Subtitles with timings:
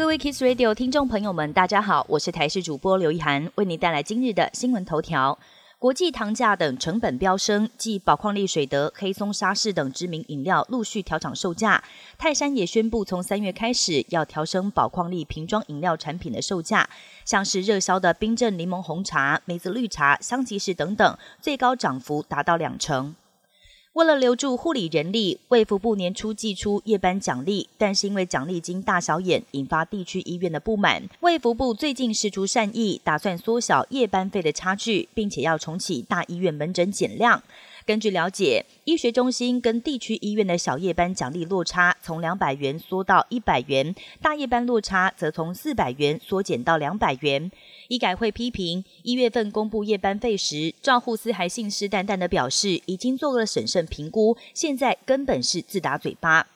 [0.00, 5.38] 各位 Kiss Radio 听众朋友们，大家好，我是台视主播刘一涵，为您带来今日的新闻头条。
[5.78, 11.84] 国际糖价等成本飙升，继宝矿力水德、黑松沙士等知名饮料陆续调涨售价，
[12.16, 16.88] 泰山也宣布从三月开始要调升宝矿力瓶装饮料产品的售价，
[17.26, 23.14] 像是热销的冰镇柠檬红茶、梅子绿茶、香吉士等等，最高涨幅达到两成。
[23.94, 31.02] 为了留住护理人力，卫福部年初寄出夜班奖励，但是因为奖励金大小眼，引发地区医院的不满。
[31.18, 37.42] 卫福部最近释出善意，打算缩小夜班费的差距，并且要重启大医院门诊减量。
[37.90, 47.50] 根据了解，医学中心跟地区医院的小夜班奖励落差从两百元缩到一百元，大夜班落差则从四百元缩减到两百元。
[47.88, 56.46] 医改会批评一月份公布夜班费时，赵护司还信誓旦旦的表示已经做了审慎评估，现在根本是自打嘴巴。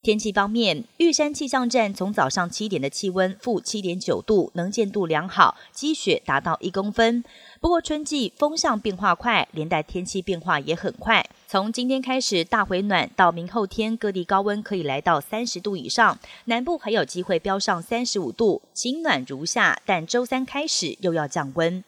[0.00, 7.24] 天气方面，玉山气象站从早上七点的气温负七点九度，能见度良好，积雪达到一公分。
[7.60, 11.28] 不过春季风向变化快，连带天气变化也很快。
[11.48, 19.82] 从今天开始大回暖，到明后天各地高温可以来到三十度以上，南部还有机会飙上三十五度，晴暖如夏。
[19.84, 21.82] 但周三开始又要降温。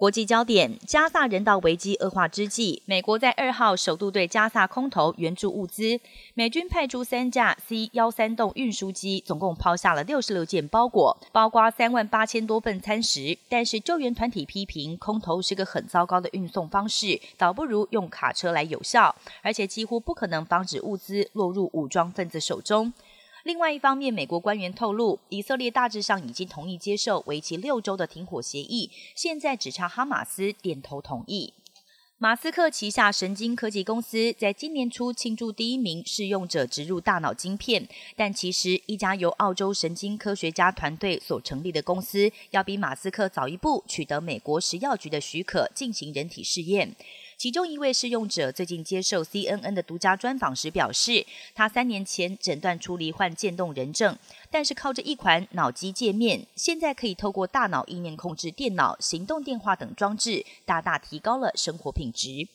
[0.00, 6.00] 国际焦点：加萨人道危机恶化之际，美国在二号首度对加萨空投援助物资。
[6.32, 13.36] 美军派出三架 C 幺三栋运输机，总共抛下了六十六件包裹，包括三万八千多份餐食。
[13.50, 22.90] 但是救援团体批评空投是个很糟糕的运送方式，倒不如用卡车来有效，而且几乎不可能防止物资落入武装分子手中。
[23.44, 31.54] 另外一方面，美国官员透露，以色列大致上已经同意接受为期六周的停火协议，现在只差哈马斯点头同意。
[32.22, 46.94] 马斯克旗下神经科技公司在今年初庆祝第一名试用者植入大脑晶片，但其实一家由澳洲神经科学家团队所成立的公司，要比马斯克早一步取得美国食药局的许可进行人体试验。
[47.40, 51.24] 其中一位试用者最近接受 CNN 的独家专访时表示，
[51.54, 54.14] 他三年前诊断出罹患渐冻人症，
[54.50, 62.46] 但是靠着一款脑机界面，现在可以透过大脑意念控制电脑、行动电话等装置，大大提高了生活品质。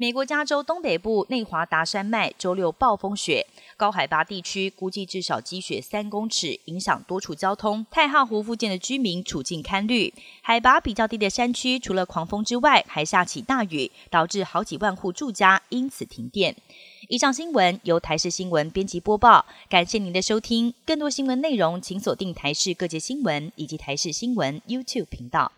[0.00, 3.46] 美国加州东北部内华达山脉周六暴风雪，
[3.76, 7.84] 高海拔地区估计至少积雪三公尺，影响多处交通。
[7.90, 10.14] 太浩湖附近的居民处境堪虑。
[10.40, 16.56] 海拔比较低的山区，除了狂风之外，还下起大雨，导致好几万户住家因此停电。
[17.10, 20.72] 以上新闻由台视新闻编辑播报，感谢您的收听。
[20.86, 25.52] 更多新闻内容，请锁定台视各界新闻以及台视新闻 YouTube 频道。